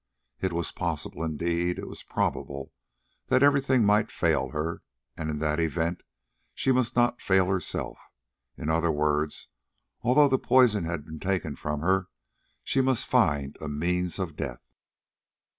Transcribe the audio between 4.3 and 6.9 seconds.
her, and in that event she